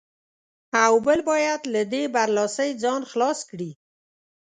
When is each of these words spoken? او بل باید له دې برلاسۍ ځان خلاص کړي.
او 0.83 0.93
بل 1.05 1.19
باید 1.31 1.61
له 1.73 1.81
دې 1.91 2.03
برلاسۍ 2.15 2.69
ځان 2.83 3.01
خلاص 3.11 3.39
کړي. 3.49 3.71